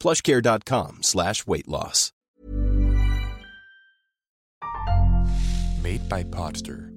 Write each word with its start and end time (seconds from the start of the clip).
plushcare.com 0.00 1.02
slash 1.02 1.46
weight 1.46 1.68
loss. 1.68 2.12
Made 5.82 6.08
by 6.08 6.24
Podster. 6.24 6.90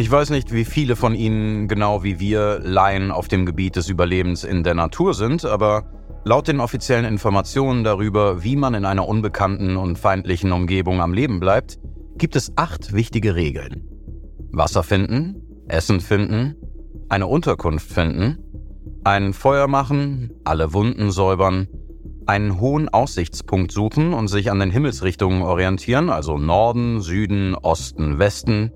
Ich 0.00 0.10
weiß 0.10 0.30
nicht, 0.30 0.52
wie 0.52 0.64
viele 0.64 0.96
von 0.96 1.14
Ihnen 1.14 1.68
genau 1.68 2.02
wie 2.02 2.18
wir 2.18 2.58
Laien 2.60 3.10
auf 3.10 3.28
dem 3.28 3.44
Gebiet 3.44 3.76
des 3.76 3.90
Überlebens 3.90 4.44
in 4.44 4.64
der 4.64 4.74
Natur 4.74 5.12
sind, 5.12 5.44
aber 5.44 5.84
laut 6.24 6.48
den 6.48 6.60
offiziellen 6.60 7.04
Informationen 7.04 7.84
darüber, 7.84 8.42
wie 8.42 8.56
man 8.56 8.74
in 8.74 8.84
einer 8.84 9.08
unbekannten 9.08 9.76
und 9.76 9.98
feindlichen 9.98 10.52
Umgebung 10.52 11.00
am 11.00 11.14
Leben 11.14 11.40
bleibt, 11.40 11.78
gibt 12.16 12.36
es 12.36 12.52
acht 12.56 12.92
wichtige 12.92 13.34
Regeln. 13.34 13.88
Wasser 14.52 14.82
finden, 14.82 15.42
Essen 15.68 16.00
finden, 16.00 16.56
eine 17.08 17.26
Unterkunft 17.26 17.90
finden, 17.90 18.38
ein 19.04 19.32
Feuer 19.32 19.68
machen, 19.68 20.32
alle 20.44 20.72
Wunden 20.72 21.10
säubern, 21.10 21.68
einen 22.26 22.60
hohen 22.60 22.88
Aussichtspunkt 22.88 23.72
suchen 23.72 24.12
und 24.12 24.28
sich 24.28 24.50
an 24.50 24.60
den 24.60 24.70
Himmelsrichtungen 24.70 25.42
orientieren, 25.42 26.10
also 26.10 26.38
Norden, 26.38 27.00
Süden, 27.00 27.54
Osten, 27.54 28.18
Westen, 28.18 28.72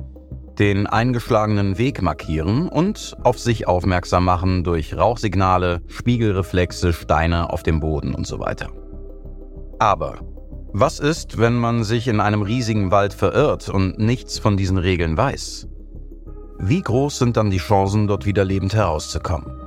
den 0.59 0.87
eingeschlagenen 0.87 1.79
Weg 1.79 2.03
markieren 2.03 2.69
und 2.69 3.17
auf 3.23 3.39
sich 3.39 3.67
aufmerksam 3.67 4.25
machen 4.25 4.65
durch 4.65 4.97
Rauchsignale, 4.97 5.83
Spiegelreflexe, 5.89 6.93
Steine 6.93 7.51
auf 7.51 7.63
dem 7.63 7.81
Boden 7.81 8.15
und 8.15 8.27
so 8.27 8.39
weiter. 8.39 8.71
Aber 9.79 10.19
was 10.73 10.99
ist, 10.99 11.39
wenn 11.39 11.55
man 11.55 11.85
sich 11.85 12.09
in 12.09 12.21
einem 12.21 12.43
riesigen 12.43 12.91
Wald 12.91 13.15
verirrt 13.15 13.69
und 13.69 13.99
nichts 13.99 14.39
von 14.39 14.57
diesen 14.57 14.79
Regeln 14.79 15.17
weiß? 15.17 15.69
Wie 16.59 16.83
groß 16.83 17.19
sind 17.19 17.37
dann 17.37 17.51
die 17.51 17.59
Chancen, 17.59 18.07
dort 18.07 18.27
wieder 18.27 18.45
lebend 18.45 18.75
herauszukommen? 18.75 19.64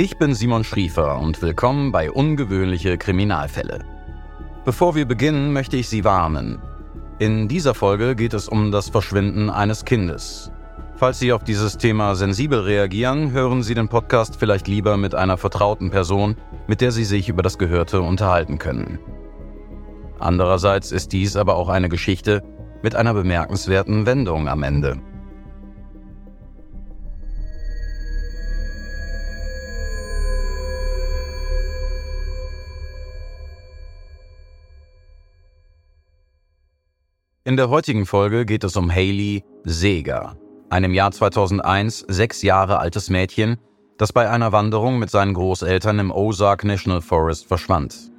Ich 0.00 0.16
bin 0.16 0.32
Simon 0.32 0.62
Schriefer 0.62 1.18
und 1.18 1.42
willkommen 1.42 1.90
bei 1.90 2.08
Ungewöhnliche 2.08 2.98
Kriminalfälle. 2.98 3.84
Bevor 4.64 4.94
wir 4.94 5.06
beginnen, 5.06 5.52
möchte 5.52 5.76
ich 5.76 5.88
Sie 5.88 6.04
warnen. 6.04 6.62
In 7.18 7.48
dieser 7.48 7.74
Folge 7.74 8.14
geht 8.14 8.32
es 8.32 8.48
um 8.48 8.70
das 8.70 8.90
Verschwinden 8.90 9.50
eines 9.50 9.84
Kindes. 9.84 10.52
Falls 10.94 11.18
Sie 11.18 11.32
auf 11.32 11.42
dieses 11.42 11.78
Thema 11.78 12.14
sensibel 12.14 12.60
reagieren, 12.60 13.32
hören 13.32 13.64
Sie 13.64 13.74
den 13.74 13.88
Podcast 13.88 14.36
vielleicht 14.38 14.68
lieber 14.68 14.96
mit 14.96 15.16
einer 15.16 15.36
vertrauten 15.36 15.90
Person, 15.90 16.36
mit 16.68 16.80
der 16.80 16.92
Sie 16.92 17.04
sich 17.04 17.28
über 17.28 17.42
das 17.42 17.58
Gehörte 17.58 18.00
unterhalten 18.00 18.58
können. 18.58 19.00
Andererseits 20.20 20.92
ist 20.92 21.12
dies 21.12 21.34
aber 21.34 21.56
auch 21.56 21.68
eine 21.68 21.88
Geschichte 21.88 22.44
mit 22.84 22.94
einer 22.94 23.14
bemerkenswerten 23.14 24.06
Wendung 24.06 24.48
am 24.48 24.62
Ende. 24.62 25.00
In 37.48 37.56
der 37.56 37.70
heutigen 37.70 38.04
Folge 38.04 38.44
geht 38.44 38.62
es 38.62 38.76
um 38.76 38.90
Haley 38.90 39.42
Seger, 39.64 40.36
ein 40.68 40.84
im 40.84 40.92
Jahr 40.92 41.12
2001 41.12 42.04
sechs 42.06 42.42
Jahre 42.42 42.78
altes 42.78 43.08
Mädchen, 43.08 43.56
das 43.96 44.12
bei 44.12 44.28
einer 44.28 44.52
Wanderung 44.52 44.98
mit 44.98 45.08
seinen 45.08 45.32
Großeltern 45.32 45.98
im 45.98 46.10
Ozark 46.10 46.64
National 46.64 47.00
Forest 47.00 47.46
verschwand. 47.46 48.12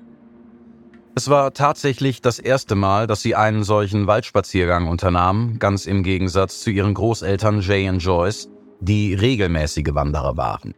Es 1.14 1.30
war 1.30 1.54
tatsächlich 1.54 2.22
das 2.24 2.40
erste 2.40 2.74
Mal, 2.74 3.06
dass 3.06 3.22
sie 3.22 3.36
einen 3.36 3.64
solchen 3.64 4.08
Waldspaziergang 4.08 4.88
unternahm, 4.88 5.60
ganz 5.60 5.86
im 5.86 6.02
Gegensatz 6.02 6.62
zu 6.62 6.72
ihren 6.72 6.96
Großeltern 6.96 7.62
Jay 7.62 7.88
und 7.88 8.00
Joyce, 8.00 8.50
die 8.80 9.14
regelmäßige 9.14 9.94
Wanderer 9.94 10.38
waren. 10.38 10.74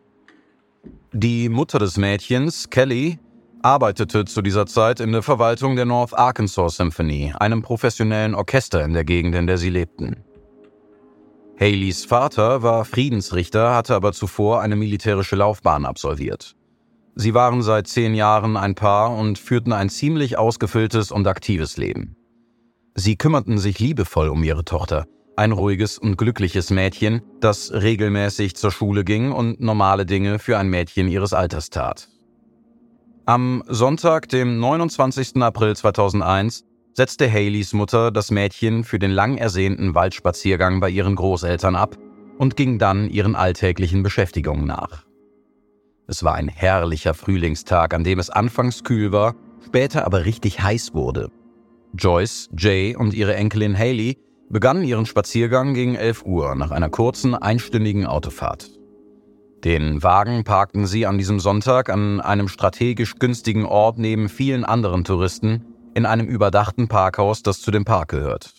Die 1.13 1.47
Mutter 1.47 1.79
des 1.79 1.95
Mädchens, 1.95 2.69
Kelly, 2.69 3.17
arbeitete 3.63 4.25
zu 4.25 4.41
dieser 4.41 4.65
Zeit 4.65 4.99
in 4.99 5.11
der 5.11 5.21
Verwaltung 5.21 5.75
der 5.75 5.85
North 5.85 6.17
Arkansas 6.17 6.77
Symphony, 6.77 7.33
einem 7.39 7.61
professionellen 7.61 8.35
Orchester 8.35 8.83
in 8.83 8.93
der 8.93 9.03
Gegend, 9.03 9.35
in 9.35 9.47
der 9.47 9.57
sie 9.57 9.69
lebten. 9.69 10.23
Haleys 11.59 12.05
Vater 12.05 12.63
war 12.63 12.85
Friedensrichter, 12.85 13.75
hatte 13.75 13.95
aber 13.95 14.13
zuvor 14.13 14.61
eine 14.61 14.75
militärische 14.75 15.35
Laufbahn 15.35 15.85
absolviert. 15.85 16.55
Sie 17.15 17.33
waren 17.33 17.61
seit 17.61 17.87
zehn 17.87 18.15
Jahren 18.15 18.57
ein 18.57 18.73
Paar 18.73 19.15
und 19.15 19.37
führten 19.37 19.73
ein 19.73 19.89
ziemlich 19.89 20.37
ausgefülltes 20.37 21.11
und 21.11 21.27
aktives 21.27 21.77
Leben. 21.77 22.15
Sie 22.95 23.15
kümmerten 23.15 23.57
sich 23.57 23.79
liebevoll 23.79 24.29
um 24.29 24.43
ihre 24.43 24.65
Tochter, 24.65 25.05
ein 25.35 25.51
ruhiges 25.51 25.97
und 25.97 26.17
glückliches 26.17 26.71
Mädchen, 26.71 27.21
das 27.39 27.71
regelmäßig 27.71 28.55
zur 28.55 28.71
Schule 28.71 29.03
ging 29.03 29.31
und 29.31 29.61
normale 29.61 30.05
Dinge 30.05 30.39
für 30.39 30.57
ein 30.57 30.69
Mädchen 30.69 31.07
ihres 31.07 31.33
Alters 31.33 31.69
tat. 31.69 32.10
Am 33.25 33.63
Sonntag, 33.67 34.29
dem 34.29 34.59
29. 34.59 35.35
April 35.43 35.75
2001, 35.75 36.65
setzte 36.93 37.31
Haleys 37.31 37.71
Mutter 37.73 38.09
das 38.09 38.31
Mädchen 38.31 38.83
für 38.83 38.97
den 38.97 39.11
lang 39.11 39.37
ersehnten 39.37 39.93
Waldspaziergang 39.93 40.79
bei 40.79 40.89
ihren 40.89 41.15
Großeltern 41.15 41.75
ab 41.75 41.97
und 42.39 42.55
ging 42.55 42.79
dann 42.79 43.11
ihren 43.11 43.35
alltäglichen 43.35 44.01
Beschäftigungen 44.01 44.65
nach. 44.65 45.05
Es 46.07 46.23
war 46.23 46.33
ein 46.33 46.47
herrlicher 46.47 47.13
Frühlingstag, 47.13 47.93
an 47.93 48.03
dem 48.03 48.17
es 48.17 48.31
anfangs 48.31 48.83
kühl 48.83 49.11
war, 49.11 49.35
später 49.63 50.03
aber 50.03 50.25
richtig 50.25 50.59
heiß 50.59 50.95
wurde. 50.95 51.29
Joyce, 51.93 52.49
Jay 52.57 52.95
und 52.95 53.13
ihre 53.13 53.35
Enkelin 53.35 53.77
Haley 53.77 54.17
begannen 54.49 54.83
ihren 54.83 55.05
Spaziergang 55.05 55.75
gegen 55.75 55.93
11 55.93 56.25
Uhr 56.25 56.55
nach 56.55 56.71
einer 56.71 56.89
kurzen 56.89 57.35
einstündigen 57.35 58.07
Autofahrt. 58.07 58.80
Den 59.63 60.01
Wagen 60.01 60.43
parkten 60.43 60.87
sie 60.87 61.05
an 61.05 61.19
diesem 61.19 61.39
Sonntag 61.39 61.89
an 61.89 62.19
einem 62.19 62.47
strategisch 62.47 63.15
günstigen 63.19 63.65
Ort 63.65 63.99
neben 63.99 64.27
vielen 64.27 64.65
anderen 64.65 65.03
Touristen 65.03 65.65
in 65.93 66.07
einem 66.07 66.27
überdachten 66.27 66.87
Parkhaus, 66.87 67.43
das 67.43 67.61
zu 67.61 67.69
dem 67.69 67.85
Park 67.85 68.09
gehört. 68.09 68.53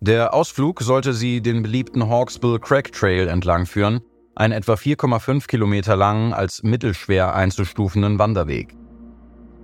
Der 0.00 0.32
Ausflug 0.32 0.80
sollte 0.80 1.12
sie 1.12 1.42
den 1.42 1.62
beliebten 1.62 2.08
Hawksbill 2.08 2.58
Crack 2.60 2.92
Trail 2.92 3.26
entlang 3.28 3.66
führen, 3.66 4.00
einen 4.34 4.52
etwa 4.52 4.74
4,5 4.74 5.46
Kilometer 5.46 5.96
langen, 5.96 6.32
als 6.32 6.62
mittelschwer 6.62 7.34
einzustufenden 7.34 8.18
Wanderweg. 8.18 8.74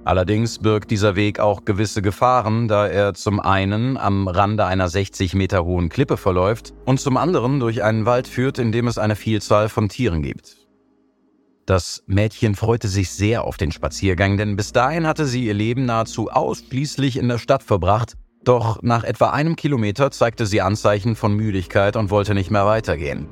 Allerdings 0.06 0.60
birgt 0.60 0.92
dieser 0.92 1.16
Weg 1.16 1.40
auch 1.40 1.64
gewisse 1.64 2.00
Gefahren, 2.00 2.68
da 2.68 2.86
er 2.86 3.14
zum 3.14 3.40
einen 3.40 3.96
am 3.96 4.28
Rande 4.28 4.64
einer 4.64 4.88
60 4.88 5.34
Meter 5.34 5.64
hohen 5.64 5.88
Klippe 5.88 6.16
verläuft 6.16 6.74
und 6.84 7.00
zum 7.00 7.16
anderen 7.16 7.58
durch 7.58 7.82
einen 7.82 8.06
Wald 8.06 8.28
führt, 8.28 8.60
in 8.60 8.70
dem 8.70 8.86
es 8.86 8.98
eine 8.98 9.16
Vielzahl 9.16 9.68
von 9.68 9.88
Tieren 9.88 10.22
gibt. 10.22 10.68
Das 11.66 12.04
Mädchen 12.06 12.54
freute 12.54 12.86
sich 12.86 13.10
sehr 13.10 13.42
auf 13.42 13.56
den 13.56 13.72
Spaziergang, 13.72 14.36
denn 14.36 14.54
bis 14.54 14.70
dahin 14.70 15.08
hatte 15.08 15.26
sie 15.26 15.44
ihr 15.44 15.54
Leben 15.54 15.86
nahezu 15.86 16.30
ausschließlich 16.30 17.16
in 17.16 17.26
der 17.26 17.38
Stadt 17.38 17.64
verbracht, 17.64 18.14
doch 18.44 18.80
nach 18.82 19.02
etwa 19.02 19.30
einem 19.30 19.56
Kilometer 19.56 20.12
zeigte 20.12 20.46
sie 20.46 20.60
Anzeichen 20.60 21.16
von 21.16 21.34
Müdigkeit 21.34 21.96
und 21.96 22.10
wollte 22.10 22.34
nicht 22.34 22.52
mehr 22.52 22.64
weitergehen. 22.64 23.26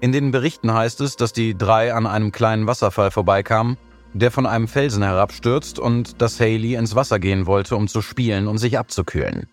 In 0.00 0.12
den 0.12 0.30
Berichten 0.30 0.72
heißt 0.72 1.02
es, 1.02 1.16
dass 1.16 1.34
die 1.34 1.54
drei 1.54 1.92
an 1.92 2.06
einem 2.06 2.32
kleinen 2.32 2.66
Wasserfall 2.66 3.10
vorbeikamen, 3.10 3.76
der 4.18 4.30
von 4.30 4.46
einem 4.46 4.68
Felsen 4.68 5.02
herabstürzt 5.02 5.78
und 5.78 6.20
dass 6.20 6.40
Haley 6.40 6.74
ins 6.74 6.94
Wasser 6.94 7.18
gehen 7.18 7.46
wollte, 7.46 7.76
um 7.76 7.88
zu 7.88 8.00
spielen 8.02 8.48
und 8.48 8.58
sich 8.58 8.78
abzukühlen. 8.78 9.46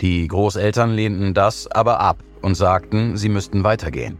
Die 0.00 0.26
Großeltern 0.26 0.90
lehnten 0.90 1.34
das 1.34 1.66
aber 1.66 2.00
ab 2.00 2.22
und 2.40 2.54
sagten, 2.54 3.16
sie 3.16 3.28
müssten 3.28 3.64
weitergehen. 3.64 4.18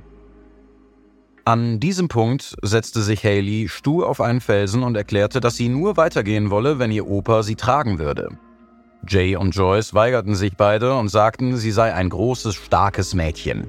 An 1.47 1.81
diesem 1.81 2.09
Punkt 2.09 2.55
setzte 2.63 3.01
sich 3.01 3.25
Haley 3.25 3.69
stur 3.69 4.09
auf 4.09 4.21
einen 4.21 4.43
Felsen 4.43 4.83
und 4.83 4.97
erklärte, 4.97 5.41
dass 5.41 5.57
sie 5.57 5.71
nur 5.71 5.97
weitergehen 5.97 6.51
wolle, 6.51 6.79
wenn 6.79 6.93
ihr 6.93 7.09
Opa 7.09 7.43
sie 7.43 7.57
tragen 7.57 7.99
würde. 7.99 8.29
Jay 9.09 9.35
und 9.37 9.57
Joyce 9.57 9.95
weigerten 9.95 10.35
sich 10.35 10.57
beide 10.57 10.95
und 10.95 11.09
sagten, 11.09 11.57
sie 11.57 11.71
sei 11.71 11.95
ein 11.95 12.11
großes, 12.11 12.55
starkes 12.55 13.15
Mädchen. 13.15 13.67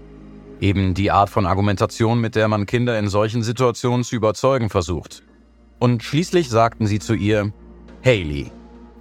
Eben 0.60 0.94
die 0.94 1.10
Art 1.10 1.30
von 1.30 1.46
Argumentation, 1.46 2.20
mit 2.20 2.36
der 2.36 2.50
man 2.50 2.66
Kinder 2.66 3.00
in 3.00 3.08
solchen 3.08 3.42
Situationen 3.42 4.04
zu 4.04 4.18
überzeugen 4.18 4.70
versucht. 4.70 5.24
Und 5.82 6.04
schließlich 6.04 6.48
sagten 6.48 6.86
sie 6.86 7.00
zu 7.00 7.16
ihr, 7.16 7.52
Haley, 8.06 8.52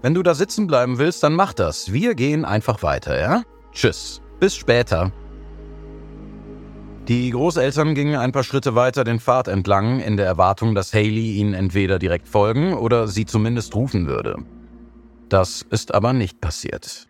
wenn 0.00 0.14
du 0.14 0.22
da 0.22 0.34
sitzen 0.34 0.66
bleiben 0.66 0.96
willst, 0.96 1.22
dann 1.22 1.34
mach 1.34 1.52
das. 1.52 1.92
Wir 1.92 2.14
gehen 2.14 2.46
einfach 2.46 2.82
weiter, 2.82 3.20
ja? 3.20 3.42
Tschüss. 3.72 4.22
Bis 4.40 4.56
später. 4.56 5.12
Die 7.06 7.28
Großeltern 7.32 7.94
gingen 7.94 8.16
ein 8.16 8.32
paar 8.32 8.44
Schritte 8.44 8.76
weiter 8.76 9.04
den 9.04 9.20
Pfad 9.20 9.48
entlang, 9.48 10.00
in 10.00 10.16
der 10.16 10.24
Erwartung, 10.24 10.74
dass 10.74 10.94
Haley 10.94 11.32
ihnen 11.32 11.52
entweder 11.52 11.98
direkt 11.98 12.26
folgen 12.26 12.72
oder 12.72 13.08
sie 13.08 13.26
zumindest 13.26 13.74
rufen 13.74 14.06
würde. 14.06 14.38
Das 15.28 15.60
ist 15.68 15.92
aber 15.92 16.14
nicht 16.14 16.40
passiert. 16.40 17.08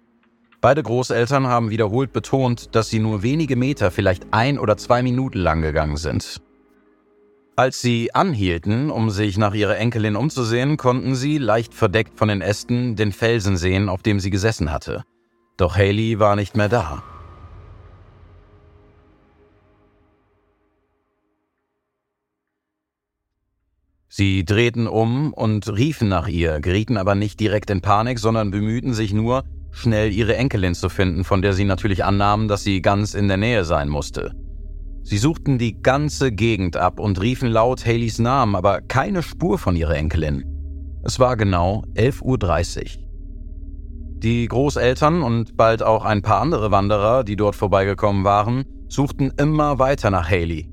Beide 0.60 0.82
Großeltern 0.82 1.46
haben 1.46 1.70
wiederholt 1.70 2.12
betont, 2.12 2.74
dass 2.74 2.88
sie 2.88 2.98
nur 2.98 3.22
wenige 3.22 3.54
Meter, 3.54 3.92
vielleicht 3.92 4.26
ein 4.32 4.58
oder 4.58 4.76
zwei 4.76 5.04
Minuten 5.04 5.38
lang 5.38 5.62
gegangen 5.62 5.96
sind. 5.96 6.40
Als 7.60 7.82
sie 7.82 8.14
anhielten, 8.14 8.90
um 8.90 9.10
sich 9.10 9.36
nach 9.36 9.52
ihrer 9.52 9.76
Enkelin 9.76 10.16
umzusehen, 10.16 10.78
konnten 10.78 11.14
sie, 11.14 11.36
leicht 11.36 11.74
verdeckt 11.74 12.16
von 12.18 12.28
den 12.28 12.40
Ästen, 12.40 12.96
den 12.96 13.12
Felsen 13.12 13.58
sehen, 13.58 13.90
auf 13.90 14.02
dem 14.02 14.18
sie 14.18 14.30
gesessen 14.30 14.72
hatte. 14.72 15.04
Doch 15.58 15.76
Haley 15.76 16.18
war 16.18 16.36
nicht 16.36 16.56
mehr 16.56 16.70
da. 16.70 17.02
Sie 24.08 24.46
drehten 24.46 24.86
um 24.86 25.34
und 25.34 25.68
riefen 25.68 26.08
nach 26.08 26.28
ihr, 26.28 26.60
gerieten 26.60 26.96
aber 26.96 27.14
nicht 27.14 27.38
direkt 27.40 27.68
in 27.68 27.82
Panik, 27.82 28.20
sondern 28.20 28.50
bemühten 28.50 28.94
sich 28.94 29.12
nur, 29.12 29.44
schnell 29.70 30.14
ihre 30.14 30.34
Enkelin 30.34 30.74
zu 30.74 30.88
finden, 30.88 31.24
von 31.24 31.42
der 31.42 31.52
sie 31.52 31.66
natürlich 31.66 32.06
annahmen, 32.06 32.48
dass 32.48 32.64
sie 32.64 32.80
ganz 32.80 33.12
in 33.12 33.28
der 33.28 33.36
Nähe 33.36 33.66
sein 33.66 33.90
musste. 33.90 34.34
Sie 35.02 35.18
suchten 35.18 35.58
die 35.58 35.80
ganze 35.80 36.30
Gegend 36.30 36.76
ab 36.76 37.00
und 37.00 37.20
riefen 37.20 37.50
laut 37.50 37.84
Haleys 37.84 38.18
Namen, 38.18 38.54
aber 38.54 38.80
keine 38.80 39.22
Spur 39.22 39.58
von 39.58 39.76
ihrer 39.76 39.96
Enkelin. 39.96 40.44
Es 41.02 41.18
war 41.18 41.36
genau 41.36 41.84
11.30 41.94 42.98
Uhr. 42.98 43.10
Die 44.18 44.46
Großeltern 44.46 45.22
und 45.22 45.56
bald 45.56 45.82
auch 45.82 46.04
ein 46.04 46.20
paar 46.20 46.42
andere 46.42 46.70
Wanderer, 46.70 47.24
die 47.24 47.36
dort 47.36 47.56
vorbeigekommen 47.56 48.22
waren, 48.22 48.64
suchten 48.88 49.32
immer 49.38 49.78
weiter 49.78 50.10
nach 50.10 50.28
Haley. 50.28 50.70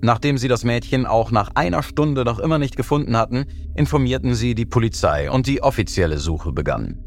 Nachdem 0.00 0.38
sie 0.38 0.48
das 0.48 0.64
Mädchen 0.64 1.06
auch 1.06 1.30
nach 1.30 1.50
einer 1.54 1.82
Stunde 1.82 2.24
noch 2.24 2.40
immer 2.40 2.58
nicht 2.58 2.76
gefunden 2.76 3.16
hatten, 3.16 3.44
informierten 3.76 4.34
sie 4.34 4.54
die 4.54 4.66
Polizei 4.66 5.30
und 5.30 5.46
die 5.46 5.62
offizielle 5.62 6.18
Suche 6.18 6.52
begann. 6.52 6.98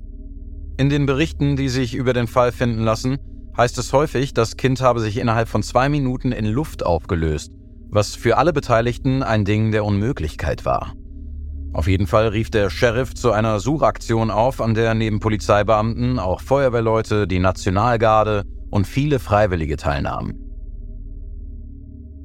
In 0.78 0.90
den 0.90 1.06
Berichten, 1.06 1.58
die 1.58 1.70
sich 1.70 1.94
über 1.94 2.14
den 2.14 2.28
Fall 2.28 2.52
finden 2.52 2.84
lassen, 2.84 3.18
heißt 3.58 3.78
es 3.78 3.94
häufig, 3.94 4.34
das 4.34 4.58
Kind 4.58 4.82
habe 4.82 5.00
sich 5.00 5.18
innerhalb 5.18 5.48
von 5.48 5.64
zwei 5.64 5.90
Minuten 5.90 6.32
in 6.32 6.46
Luft 6.46 6.86
aufgelöst, 6.86 7.52
was 7.90 8.16
für 8.16 8.38
alle 8.38 8.54
Beteiligten 8.54 9.24
ein 9.24 9.46
Ding 9.46 9.72
der 9.72 9.86
Unmöglichkeit 9.86 10.66
war. 10.66 10.94
Auf 11.74 11.88
jeden 11.88 12.08
Fall 12.08 12.28
rief 12.28 12.50
der 12.50 12.70
Sheriff 12.70 13.14
zu 13.14 13.32
einer 13.32 13.60
Suchaktion 13.60 14.30
auf, 14.30 14.60
an 14.62 14.74
der 14.74 14.94
neben 14.94 15.20
Polizeibeamten 15.20 16.20
auch 16.20 16.42
Feuerwehrleute, 16.42 17.28
die 17.28 17.40
Nationalgarde 17.40 18.44
und 18.70 18.88
viele 18.88 19.20
Freiwillige 19.20 19.78
teilnahmen. 19.78 20.38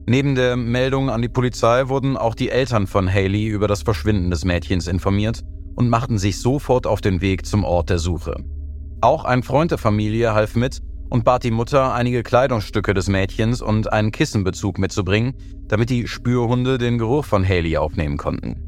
Neben 0.09 0.37
der 0.37 0.57
Meldung 0.57 1.11
an 1.11 1.23
die 1.23 1.29
Polizei 1.29 1.89
wurden 1.89 2.17
auch 2.17 2.35
die 2.35 2.51
Eltern 2.51 2.87
von 2.87 3.13
Haley 3.13 3.47
über 3.47 3.67
das 3.67 3.83
Verschwinden 3.83 4.31
des 4.31 4.45
Mädchens 4.45 4.87
informiert 4.87 5.43
und 5.75 5.91
machten 5.91 6.19
sich 6.19 6.41
sofort 6.41 6.87
auf 6.87 7.01
den 7.01 7.21
Weg 7.21 7.45
zum 7.45 7.65
Ort 7.65 7.91
der 7.91 7.99
Suche. 7.99 8.37
Auch 9.01 9.25
ein 9.25 9.43
Freund 9.43 9.73
der 9.73 9.79
Familie 9.79 10.33
half 10.33 10.55
mit 10.55 10.81
und 11.09 11.25
bat 11.25 11.45
die 11.45 11.51
Mutter, 11.51 11.95
einige 11.95 12.23
Kleidungsstücke 12.23 12.95
des 12.95 13.09
Mädchens 13.09 13.63
und 13.63 13.93
einen 13.93 14.13
Kissenbezug 14.13 14.79
mitzubringen, 14.79 15.35
damit 15.69 15.91
die 15.91 16.09
Spürhunde 16.09 16.79
den 16.79 16.99
Geruch 16.99 17.25
von 17.25 17.47
Haley 17.47 17.77
aufnehmen 17.77 18.17
konnten. 18.17 18.63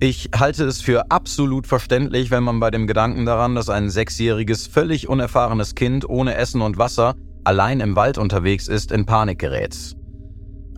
Ich 0.00 0.30
halte 0.34 0.64
es 0.64 0.80
für 0.80 1.10
absolut 1.10 1.66
verständlich, 1.66 2.30
wenn 2.30 2.42
man 2.42 2.58
bei 2.58 2.70
dem 2.70 2.86
Gedanken 2.86 3.26
daran, 3.26 3.54
dass 3.54 3.68
ein 3.68 3.90
sechsjähriges, 3.90 4.66
völlig 4.66 5.08
unerfahrenes 5.08 5.74
Kind 5.74 6.08
ohne 6.08 6.36
Essen 6.36 6.62
und 6.62 6.78
Wasser 6.78 7.16
allein 7.44 7.80
im 7.80 7.96
Wald 7.96 8.16
unterwegs 8.16 8.66
ist, 8.66 8.92
in 8.92 9.04
Panik 9.04 9.38
gerät. 9.38 9.76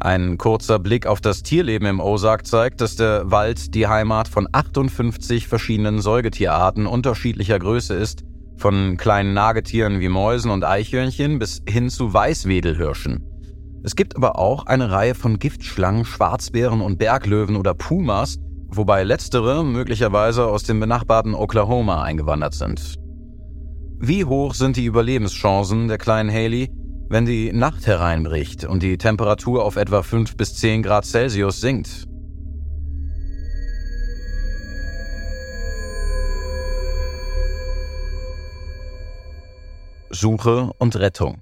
Ein 0.00 0.38
kurzer 0.38 0.80
Blick 0.80 1.06
auf 1.06 1.20
das 1.20 1.44
Tierleben 1.44 1.86
im 1.86 2.00
Ozark 2.00 2.44
zeigt, 2.44 2.80
dass 2.80 2.96
der 2.96 3.30
Wald 3.30 3.76
die 3.76 3.86
Heimat 3.86 4.26
von 4.26 4.48
58 4.50 5.46
verschiedenen 5.46 6.00
Säugetierarten 6.00 6.88
unterschiedlicher 6.88 7.60
Größe 7.60 7.94
ist 7.94 8.24
von 8.62 8.96
kleinen 8.96 9.34
Nagetieren 9.34 9.98
wie 9.98 10.08
Mäusen 10.08 10.52
und 10.52 10.64
Eichhörnchen 10.64 11.40
bis 11.40 11.62
hin 11.68 11.90
zu 11.90 12.14
Weißwedelhirschen. 12.14 13.28
Es 13.82 13.96
gibt 13.96 14.14
aber 14.16 14.38
auch 14.38 14.66
eine 14.66 14.92
Reihe 14.92 15.16
von 15.16 15.40
Giftschlangen, 15.40 16.04
Schwarzbären 16.04 16.80
und 16.80 16.96
Berglöwen 16.96 17.56
oder 17.56 17.74
Pumas, 17.74 18.38
wobei 18.68 19.02
letztere 19.02 19.64
möglicherweise 19.64 20.46
aus 20.46 20.62
dem 20.62 20.78
benachbarten 20.78 21.34
Oklahoma 21.34 22.04
eingewandert 22.04 22.54
sind. 22.54 22.94
Wie 23.98 24.24
hoch 24.24 24.54
sind 24.54 24.76
die 24.76 24.84
Überlebenschancen 24.84 25.88
der 25.88 25.98
kleinen 25.98 26.30
Haley, 26.30 26.70
wenn 27.08 27.26
die 27.26 27.52
Nacht 27.52 27.88
hereinbricht 27.88 28.64
und 28.64 28.84
die 28.84 28.96
Temperatur 28.96 29.64
auf 29.64 29.74
etwa 29.74 30.04
5 30.04 30.36
bis 30.36 30.54
10 30.54 30.84
Grad 30.84 31.04
Celsius 31.04 31.60
sinkt? 31.60 32.06
Suche 40.14 40.70
und 40.78 40.96
Rettung. 40.96 41.40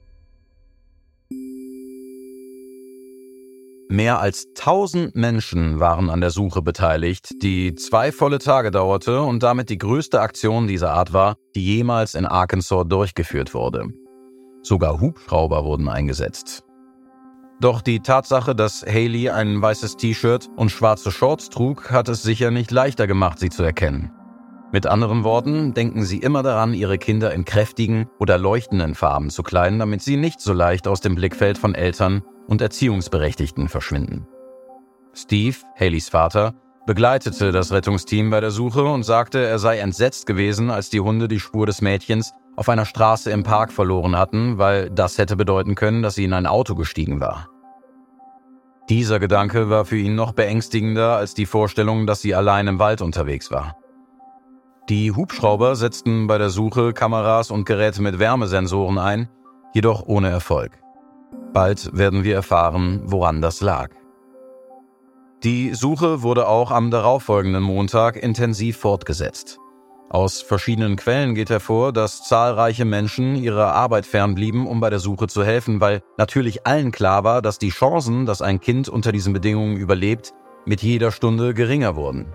Mehr 3.89 4.21
als 4.21 4.47
1000 4.57 5.17
Menschen 5.17 5.81
waren 5.81 6.09
an 6.09 6.21
der 6.21 6.31
Suche 6.31 6.62
beteiligt, 6.62 7.43
die 7.43 7.75
zwei 7.75 8.12
volle 8.12 8.39
Tage 8.39 8.71
dauerte 8.71 9.23
und 9.23 9.43
damit 9.43 9.71
die 9.71 9.79
größte 9.79 10.21
Aktion 10.21 10.69
dieser 10.69 10.93
Art 10.93 11.12
war, 11.12 11.35
die 11.57 11.65
jemals 11.65 12.15
in 12.15 12.27
Arkansas 12.27 12.85
durchgeführt 12.87 13.55
wurde. 13.55 13.89
Sogar 14.62 15.00
Hubschrauber 15.00 15.65
wurden 15.65 15.89
eingesetzt. 15.89 16.62
Doch 17.61 17.83
die 17.83 17.99
Tatsache, 17.99 18.55
dass 18.55 18.87
Haley 18.87 19.31
ein 19.31 19.61
weißes 19.61 19.97
T-Shirt 19.97 20.49
und 20.55 20.71
schwarze 20.71 21.11
Shorts 21.11 21.49
trug, 21.49 21.91
hat 21.91 22.09
es 22.09 22.23
sicher 22.23 22.53
nicht 22.53 22.71
leichter 22.71 23.09
gemacht, 23.09 23.41
sie 23.41 23.50
zu 23.50 23.65
erkennen. 23.65 24.12
Mit 24.73 24.87
anderen 24.87 25.25
Worten, 25.25 25.75
denken 25.75 26.05
Sie 26.05 26.19
immer 26.19 26.45
daran, 26.45 26.75
Ihre 26.75 26.97
Kinder 26.97 27.35
in 27.35 27.45
kräftigen 27.45 28.09
oder 28.21 28.39
leuchtenden 28.39 28.95
Farben 28.95 29.31
zu 29.31 29.43
kleiden, 29.43 29.81
damit 29.81 30.00
sie 30.00 30.17
nicht 30.17 30.41
so 30.41 30.53
leicht 30.53 30.87
aus 30.87 31.00
dem 31.00 31.17
Blickfeld 31.17 31.59
von 31.59 31.75
Eltern 31.75 32.23
und 32.47 32.61
Erziehungsberechtigten 32.61 33.69
verschwinden. 33.69 34.29
Steve, 35.12 35.57
Haleys 35.79 36.09
Vater, 36.09 36.55
begleitete 36.87 37.50
das 37.50 37.73
Rettungsteam 37.73 38.31
bei 38.31 38.41
der 38.41 38.53
Suche 38.53 38.85
und 38.85 39.03
sagte, 39.03 39.45
er 39.45 39.59
sei 39.59 39.79
entsetzt 39.79 40.27
gewesen, 40.27 40.71
als 40.71 40.89
die 40.89 41.00
Hunde 41.00 41.27
die 41.27 41.41
Spur 41.41 41.67
des 41.67 41.83
Mädchens 41.83 42.33
auf 42.55 42.69
einer 42.69 42.87
Straße 42.87 43.31
im 43.31 43.43
Park 43.43 43.73
verloren 43.73 44.17
hatten, 44.17 44.59
weil 44.59 44.89
das 44.91 45.19
hätte 45.19 45.35
bedeuten 45.35 45.75
können, 45.75 46.03
dass 46.03 46.15
sie 46.15 46.25
in 46.25 46.33
ein 46.33 46.47
Auto 46.47 46.77
gestiegen 46.77 47.21
war. 47.21 47.49
Dieser 48.89 49.19
Gedanke 49.19 49.69
war 49.69 49.85
für 49.85 49.97
ihn 49.97 50.15
noch 50.15 50.33
beängstigender 50.33 51.17
als 51.17 51.35
die 51.35 51.47
Vorstellung, 51.47 52.07
dass 52.07 52.23
sie 52.23 52.35
allein 52.35 52.67
im 52.67 52.79
Wald 52.79 53.03
unterwegs 53.03 53.50
war. 53.50 53.77
Die 54.89 55.13
Hubschrauber 55.13 55.77
setzten 55.77 56.27
bei 56.27 56.39
der 56.39 56.51
Suche 56.51 56.93
Kameras 56.93 57.51
und 57.51 57.65
Geräte 57.65 58.03
mit 58.03 58.19
Wärmesensoren 58.19 58.99
ein, 58.99 59.29
jedoch 59.73 60.05
ohne 60.07 60.31
Erfolg. 60.31 60.73
Bald 61.53 61.97
werden 61.97 62.25
wir 62.25 62.35
erfahren, 62.35 63.03
woran 63.05 63.41
das 63.41 63.61
lag. 63.61 63.91
Die 65.45 65.75
Suche 65.75 66.23
wurde 66.23 66.49
auch 66.49 66.71
am 66.71 66.91
darauffolgenden 66.91 67.63
Montag 67.63 68.17
intensiv 68.17 68.79
fortgesetzt. 68.79 69.59
Aus 70.11 70.43
verschiedenen 70.43 70.97
Quellen 70.97 71.37
geht 71.37 71.51
hervor, 71.51 71.93
dass 71.93 72.25
zahlreiche 72.25 72.85
Menschen 72.85 73.37
ihrer 73.37 73.73
Arbeit 73.73 74.07
fernblieben, 74.07 74.67
um 74.67 74.81
bei 74.81 74.91
der 74.91 74.99
Suche 74.99 75.29
zu 75.29 75.45
helfen, 75.45 75.81
weil 75.81 76.03
natürlich 76.19 76.67
allen 76.67 76.91
klar 76.91 77.23
war, 77.23 77.43
dass 77.43 77.59
die 77.59 77.71
Chancen, 77.71 78.27
dass 78.27 78.43
ein 78.43 78.61
Kind 78.61 78.89
unter 78.89 79.13
diesen 79.13 79.33
Bedingungen 79.33 79.77
überlebt, 79.77 80.35
mit 80.67 80.83
jeder 80.83 81.13
Stunde 81.13 81.55
geringer 81.55 81.95
wurden. 81.95 82.27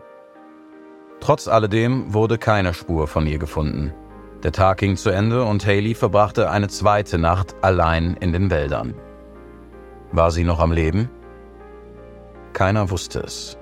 Trotz 1.25 1.47
alledem 1.47 2.13
wurde 2.13 2.37
keine 2.37 2.75
Spur 2.75 3.07
von 3.07 3.25
ihr 3.25 3.39
gefunden. 3.39 3.91
Der 4.43 4.51
Tag 4.51 4.77
ging 4.77 4.95
zu 4.95 5.09
Ende 5.09 5.43
und 5.43 5.65
Haley 5.65 5.95
verbrachte 5.95 6.51
eine 6.51 6.67
zweite 6.67 7.17
Nacht 7.17 7.55
allein 7.63 8.15
in 8.19 8.31
den 8.31 8.51
Wäldern. 8.51 8.93
War 10.11 10.29
sie 10.29 10.43
noch 10.43 10.59
am 10.59 10.71
Leben? 10.71 11.09
Keiner 12.53 12.91
wusste 12.91 13.21
es. 13.21 13.57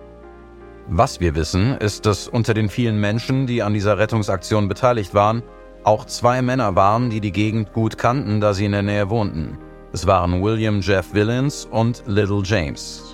Was 0.90 1.22
wir 1.22 1.36
wissen, 1.36 1.78
ist, 1.78 2.06
dass 2.06 2.28
unter 2.28 2.54
den 2.54 2.68
vielen 2.68 3.00
Menschen, 3.00 3.48
die 3.48 3.64
an 3.64 3.74
dieser 3.74 3.98
Rettungsaktion 3.98 4.68
beteiligt 4.68 5.14
waren, 5.14 5.42
auch 5.86 6.04
zwei 6.04 6.42
Männer 6.42 6.76
waren, 6.76 7.10
die 7.10 7.22
die 7.22 7.32
Gegend 7.32 7.72
gut 7.72 7.98
kannten, 7.98 8.42
da 8.42 8.54
sie 8.54 8.66
in 8.66 8.74
der 8.74 8.84
Nähe 8.84 9.10
wohnten. 9.10 9.58
Es 9.94 10.06
waren 10.06 10.44
William 10.44 10.82
Jeff 10.82 11.14
Willens 11.14 11.64
und 11.72 12.04
Little 12.08 12.42
James. 12.44 13.13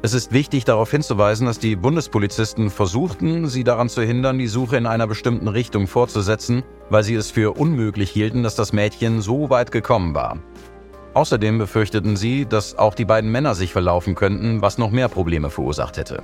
Es 0.00 0.14
ist 0.14 0.30
wichtig 0.32 0.64
darauf 0.64 0.92
hinzuweisen, 0.92 1.46
dass 1.46 1.58
die 1.58 1.74
Bundespolizisten 1.74 2.70
versuchten, 2.70 3.48
sie 3.48 3.64
daran 3.64 3.88
zu 3.88 4.00
hindern, 4.00 4.38
die 4.38 4.46
Suche 4.46 4.76
in 4.76 4.86
einer 4.86 5.08
bestimmten 5.08 5.48
Richtung 5.48 5.88
fortzusetzen, 5.88 6.62
weil 6.88 7.02
sie 7.02 7.16
es 7.16 7.32
für 7.32 7.58
unmöglich 7.58 8.08
hielten, 8.08 8.44
dass 8.44 8.54
das 8.54 8.72
Mädchen 8.72 9.20
so 9.20 9.50
weit 9.50 9.72
gekommen 9.72 10.14
war. 10.14 10.38
Außerdem 11.14 11.58
befürchteten 11.58 12.14
sie, 12.14 12.46
dass 12.46 12.78
auch 12.78 12.94
die 12.94 13.06
beiden 13.06 13.32
Männer 13.32 13.56
sich 13.56 13.72
verlaufen 13.72 14.14
könnten, 14.14 14.62
was 14.62 14.78
noch 14.78 14.92
mehr 14.92 15.08
Probleme 15.08 15.50
verursacht 15.50 15.96
hätte. 15.96 16.22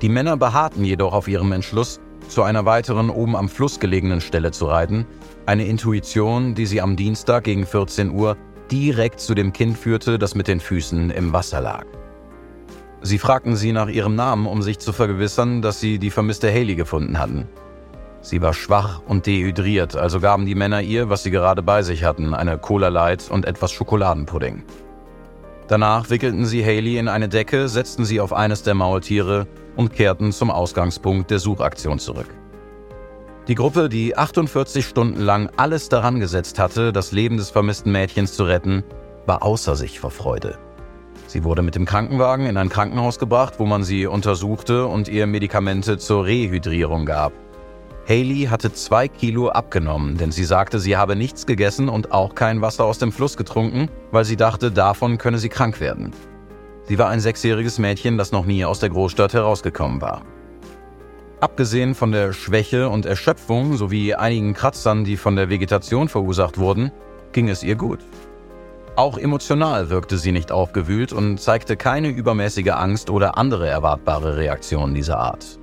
Die 0.00 0.08
Männer 0.08 0.38
beharrten 0.38 0.84
jedoch 0.84 1.12
auf 1.12 1.28
ihrem 1.28 1.52
Entschluss, 1.52 2.00
zu 2.28 2.44
einer 2.44 2.64
weiteren 2.64 3.10
oben 3.10 3.36
am 3.36 3.50
Fluss 3.50 3.78
gelegenen 3.78 4.22
Stelle 4.22 4.52
zu 4.52 4.64
reiten, 4.64 5.04
eine 5.44 5.66
Intuition, 5.66 6.54
die 6.54 6.64
sie 6.64 6.80
am 6.80 6.96
Dienstag 6.96 7.44
gegen 7.44 7.66
14 7.66 8.10
Uhr 8.10 8.38
direkt 8.70 9.20
zu 9.20 9.34
dem 9.34 9.52
Kind 9.52 9.76
führte, 9.76 10.18
das 10.18 10.34
mit 10.34 10.48
den 10.48 10.60
Füßen 10.60 11.10
im 11.10 11.34
Wasser 11.34 11.60
lag. 11.60 11.84
Sie 13.06 13.18
fragten 13.18 13.54
sie 13.54 13.72
nach 13.72 13.88
ihrem 13.88 14.14
Namen, 14.14 14.46
um 14.46 14.62
sich 14.62 14.78
zu 14.78 14.90
vergewissern, 14.94 15.60
dass 15.60 15.78
sie 15.78 15.98
die 15.98 16.10
vermisste 16.10 16.50
Haley 16.50 16.74
gefunden 16.74 17.18
hatten. 17.18 17.46
Sie 18.22 18.40
war 18.40 18.54
schwach 18.54 19.02
und 19.06 19.26
dehydriert, 19.26 19.94
also 19.94 20.20
gaben 20.20 20.46
die 20.46 20.54
Männer 20.54 20.80
ihr, 20.80 21.10
was 21.10 21.22
sie 21.22 21.30
gerade 21.30 21.62
bei 21.62 21.82
sich 21.82 22.02
hatten, 22.02 22.32
eine 22.32 22.56
Cola 22.56 22.88
Light 22.88 23.30
und 23.30 23.44
etwas 23.44 23.72
Schokoladenpudding. 23.72 24.64
Danach 25.68 26.08
wickelten 26.08 26.46
sie 26.46 26.64
Haley 26.64 26.96
in 26.96 27.08
eine 27.08 27.28
Decke, 27.28 27.68
setzten 27.68 28.06
sie 28.06 28.22
auf 28.22 28.32
eines 28.32 28.62
der 28.62 28.72
Maultiere 28.72 29.48
und 29.76 29.92
kehrten 29.92 30.32
zum 30.32 30.50
Ausgangspunkt 30.50 31.30
der 31.30 31.40
Suchaktion 31.40 31.98
zurück. 31.98 32.34
Die 33.48 33.54
Gruppe, 33.54 33.90
die 33.90 34.16
48 34.16 34.86
Stunden 34.86 35.20
lang 35.20 35.50
alles 35.58 35.90
daran 35.90 36.20
gesetzt 36.20 36.58
hatte, 36.58 36.90
das 36.90 37.12
Leben 37.12 37.36
des 37.36 37.50
vermissten 37.50 37.92
Mädchens 37.92 38.32
zu 38.32 38.44
retten, 38.44 38.82
war 39.26 39.42
außer 39.42 39.76
sich 39.76 40.00
vor 40.00 40.10
Freude. 40.10 40.56
Sie 41.34 41.42
wurde 41.42 41.62
mit 41.62 41.74
dem 41.74 41.84
Krankenwagen 41.84 42.46
in 42.46 42.56
ein 42.56 42.68
Krankenhaus 42.68 43.18
gebracht, 43.18 43.54
wo 43.58 43.66
man 43.66 43.82
sie 43.82 44.06
untersuchte 44.06 44.86
und 44.86 45.08
ihr 45.08 45.26
Medikamente 45.26 45.98
zur 45.98 46.26
Rehydrierung 46.26 47.06
gab. 47.06 47.32
Haley 48.08 48.46
hatte 48.48 48.72
zwei 48.72 49.08
Kilo 49.08 49.48
abgenommen, 49.48 50.16
denn 50.16 50.30
sie 50.30 50.44
sagte, 50.44 50.78
sie 50.78 50.96
habe 50.96 51.16
nichts 51.16 51.44
gegessen 51.44 51.88
und 51.88 52.12
auch 52.12 52.36
kein 52.36 52.60
Wasser 52.60 52.84
aus 52.84 52.98
dem 52.98 53.10
Fluss 53.10 53.36
getrunken, 53.36 53.88
weil 54.12 54.24
sie 54.24 54.36
dachte, 54.36 54.70
davon 54.70 55.18
könne 55.18 55.38
sie 55.38 55.48
krank 55.48 55.80
werden. 55.80 56.12
Sie 56.84 57.00
war 57.00 57.08
ein 57.08 57.18
sechsjähriges 57.18 57.80
Mädchen, 57.80 58.16
das 58.16 58.30
noch 58.30 58.46
nie 58.46 58.64
aus 58.64 58.78
der 58.78 58.90
Großstadt 58.90 59.34
herausgekommen 59.34 60.00
war. 60.00 60.22
Abgesehen 61.40 61.96
von 61.96 62.12
der 62.12 62.32
Schwäche 62.32 62.88
und 62.88 63.06
Erschöpfung 63.06 63.76
sowie 63.76 64.14
einigen 64.14 64.54
Kratzern, 64.54 65.02
die 65.02 65.16
von 65.16 65.34
der 65.34 65.50
Vegetation 65.50 66.08
verursacht 66.08 66.58
wurden, 66.58 66.92
ging 67.32 67.48
es 67.48 67.64
ihr 67.64 67.74
gut. 67.74 67.98
Auch 68.96 69.18
emotional 69.18 69.90
wirkte 69.90 70.18
sie 70.18 70.30
nicht 70.30 70.52
aufgewühlt 70.52 71.12
und 71.12 71.40
zeigte 71.40 71.76
keine 71.76 72.08
übermäßige 72.08 72.70
Angst 72.70 73.10
oder 73.10 73.36
andere 73.36 73.68
erwartbare 73.68 74.36
Reaktionen 74.36 74.94
dieser 74.94 75.18
Art. 75.18 75.58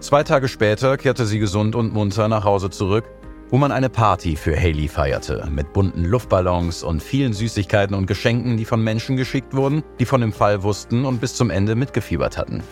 Zwei 0.00 0.24
Tage 0.24 0.48
später 0.48 0.96
kehrte 0.96 1.24
sie 1.24 1.38
gesund 1.38 1.76
und 1.76 1.92
munter 1.92 2.26
nach 2.26 2.42
Hause 2.42 2.68
zurück, 2.70 3.04
wo 3.50 3.58
man 3.58 3.70
eine 3.70 3.88
Party 3.88 4.34
für 4.34 4.56
Haley 4.56 4.88
feierte, 4.88 5.46
mit 5.52 5.72
bunten 5.72 6.04
Luftballons 6.04 6.82
und 6.82 7.00
vielen 7.00 7.32
Süßigkeiten 7.32 7.94
und 7.94 8.06
Geschenken, 8.06 8.56
die 8.56 8.64
von 8.64 8.82
Menschen 8.82 9.16
geschickt 9.16 9.54
wurden, 9.54 9.84
die 10.00 10.04
von 10.04 10.20
dem 10.20 10.32
Fall 10.32 10.64
wussten 10.64 11.04
und 11.04 11.20
bis 11.20 11.36
zum 11.36 11.50
Ende 11.50 11.76
mitgefiebert 11.76 12.36
hatten. 12.36 12.64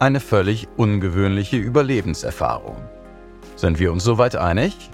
Eine 0.00 0.18
völlig 0.18 0.66
ungewöhnliche 0.76 1.58
Überlebenserfahrung. 1.58 2.76
Sind 3.54 3.78
wir 3.78 3.92
uns 3.92 4.02
soweit 4.02 4.34
einig? 4.34 4.90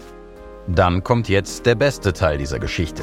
Dann 0.67 1.03
kommt 1.03 1.31
jetzt 1.31 1.65
der 1.65 1.77
beste 1.77 2.13
Teil 2.13 2.37
dieser 2.37 2.59
Geschichte. 2.59 3.03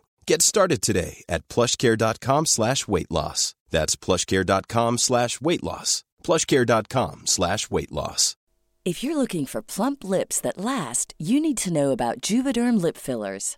Get 0.27 0.41
started 0.41 0.81
today 0.81 1.23
at 1.29 1.47
plushcare.com 1.47 2.45
slash 2.45 2.87
weight 2.87 3.11
loss. 3.11 3.55
That's 3.69 3.95
plushcare.com 3.95 4.97
slash 4.97 5.41
weight 5.41 5.63
loss. 5.63 6.03
Plushcare.com 6.23 7.21
slash 7.25 7.69
weight 7.71 7.91
loss. 7.91 8.35
If 8.83 9.03
you're 9.03 9.17
looking 9.17 9.45
for 9.45 9.61
plump 9.61 10.03
lips 10.03 10.41
that 10.41 10.57
last, 10.57 11.13
you 11.19 11.39
need 11.39 11.57
to 11.59 11.73
know 11.73 11.91
about 11.91 12.21
Juvederm 12.21 12.81
lip 12.81 12.97
fillers. 12.97 13.57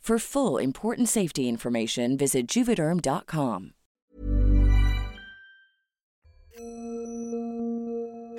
For 0.03 0.17
full 0.17 0.57
important 0.57 1.07
safety 1.07 1.47
information, 1.47 2.17
visit 2.17 2.47
juvederm.com. 2.55 3.73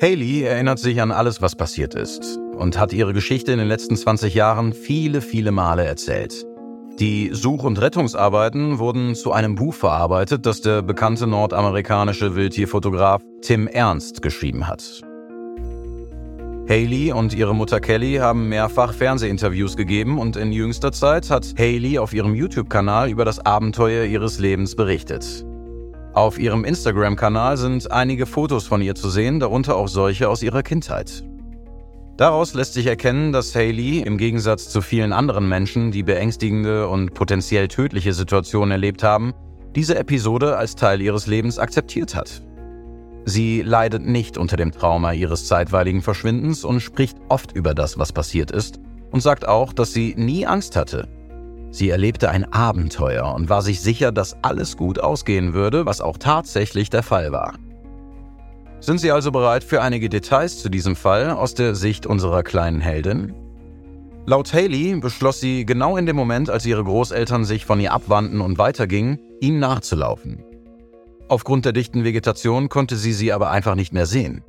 Haley 0.00 0.42
erinnert 0.42 0.80
sich 0.80 1.00
an 1.00 1.12
alles, 1.12 1.40
was 1.40 1.54
passiert 1.54 1.94
ist 1.94 2.36
und 2.56 2.76
hat 2.76 2.92
ihre 2.92 3.12
Geschichte 3.12 3.52
in 3.52 3.58
den 3.58 3.68
letzten 3.68 3.96
20 3.96 4.34
Jahren 4.34 4.72
viele, 4.72 5.20
viele 5.20 5.52
Male 5.52 5.84
erzählt. 5.84 6.44
Die 6.98 7.30
Such- 7.32 7.62
und 7.62 7.80
Rettungsarbeiten 7.80 8.80
wurden 8.80 9.14
zu 9.14 9.30
einem 9.30 9.54
Buch 9.54 9.74
verarbeitet, 9.74 10.44
das 10.46 10.62
der 10.62 10.82
bekannte 10.82 11.28
nordamerikanische 11.28 12.34
Wildtierfotograf 12.34 13.22
Tim 13.40 13.68
Ernst 13.68 14.20
geschrieben 14.20 14.66
hat. 14.66 15.02
Haley 16.68 17.12
und 17.12 17.34
ihre 17.34 17.54
Mutter 17.54 17.80
Kelly 17.80 18.16
haben 18.16 18.48
mehrfach 18.48 18.94
Fernsehinterviews 18.94 19.76
gegeben 19.76 20.18
und 20.18 20.36
in 20.36 20.52
jüngster 20.52 20.92
Zeit 20.92 21.28
hat 21.28 21.54
Haley 21.58 21.98
auf 21.98 22.14
ihrem 22.14 22.36
YouTube-Kanal 22.36 23.10
über 23.10 23.24
das 23.24 23.40
Abenteuer 23.44 24.04
ihres 24.04 24.38
Lebens 24.38 24.76
berichtet. 24.76 25.44
Auf 26.14 26.38
ihrem 26.38 26.64
Instagram-Kanal 26.64 27.56
sind 27.56 27.90
einige 27.90 28.26
Fotos 28.26 28.66
von 28.66 28.80
ihr 28.80 28.94
zu 28.94 29.10
sehen, 29.10 29.40
darunter 29.40 29.76
auch 29.76 29.88
solche 29.88 30.28
aus 30.28 30.42
ihrer 30.42 30.62
Kindheit. 30.62 31.24
Daraus 32.16 32.54
lässt 32.54 32.74
sich 32.74 32.86
erkennen, 32.86 33.32
dass 33.32 33.56
Haley 33.56 34.00
im 34.00 34.16
Gegensatz 34.16 34.68
zu 34.68 34.82
vielen 34.82 35.12
anderen 35.12 35.48
Menschen, 35.48 35.90
die 35.90 36.04
beängstigende 36.04 36.86
und 36.88 37.12
potenziell 37.12 37.66
tödliche 37.66 38.12
Situationen 38.12 38.70
erlebt 38.70 39.02
haben, 39.02 39.32
diese 39.74 39.98
Episode 39.98 40.56
als 40.56 40.76
Teil 40.76 41.00
ihres 41.00 41.26
Lebens 41.26 41.58
akzeptiert 41.58 42.14
hat. 42.14 42.42
Sie 43.24 43.62
leidet 43.62 44.04
nicht 44.04 44.36
unter 44.36 44.56
dem 44.56 44.72
Trauma 44.72 45.12
ihres 45.12 45.46
zeitweiligen 45.46 46.02
Verschwindens 46.02 46.64
und 46.64 46.80
spricht 46.80 47.16
oft 47.28 47.52
über 47.52 47.74
das, 47.74 47.98
was 47.98 48.12
passiert 48.12 48.50
ist, 48.50 48.80
und 49.10 49.20
sagt 49.20 49.46
auch, 49.46 49.72
dass 49.72 49.92
sie 49.92 50.14
nie 50.16 50.46
Angst 50.46 50.76
hatte. 50.76 51.08
Sie 51.70 51.88
erlebte 51.88 52.28
ein 52.30 52.52
Abenteuer 52.52 53.34
und 53.34 53.48
war 53.48 53.62
sich 53.62 53.80
sicher, 53.80 54.12
dass 54.12 54.36
alles 54.42 54.76
gut 54.76 54.98
ausgehen 54.98 55.54
würde, 55.54 55.86
was 55.86 56.00
auch 56.00 56.18
tatsächlich 56.18 56.90
der 56.90 57.02
Fall 57.02 57.32
war. 57.32 57.54
Sind 58.80 58.98
Sie 58.98 59.12
also 59.12 59.30
bereit 59.30 59.62
für 59.62 59.80
einige 59.80 60.08
Details 60.08 60.58
zu 60.58 60.68
diesem 60.68 60.96
Fall 60.96 61.30
aus 61.30 61.54
der 61.54 61.76
Sicht 61.76 62.04
unserer 62.04 62.42
kleinen 62.42 62.80
Heldin? 62.80 63.32
Laut 64.26 64.52
Haley 64.52 64.96
beschloss 64.96 65.40
sie 65.40 65.64
genau 65.64 65.96
in 65.96 66.06
dem 66.06 66.16
Moment, 66.16 66.50
als 66.50 66.66
ihre 66.66 66.84
Großeltern 66.84 67.44
sich 67.44 67.64
von 67.64 67.80
ihr 67.80 67.92
abwandten 67.92 68.40
und 68.40 68.58
weitergingen, 68.58 69.18
ihm 69.40 69.58
nachzulaufen. 69.58 70.44
Aufgrund 71.32 71.64
der 71.64 71.72
dichten 71.72 72.04
Vegetation 72.04 72.68
konnte 72.68 72.94
sie 72.94 73.14
sie 73.14 73.32
aber 73.32 73.50
einfach 73.50 73.74
nicht 73.74 73.94
mehr 73.94 74.04
sehen. 74.04 74.44